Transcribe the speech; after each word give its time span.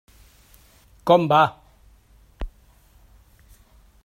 Com 1.11 1.27
va? 1.33 1.41